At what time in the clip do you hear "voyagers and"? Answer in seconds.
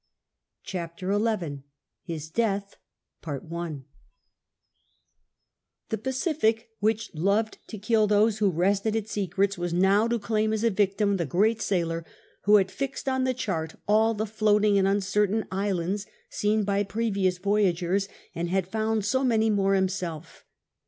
17.37-18.49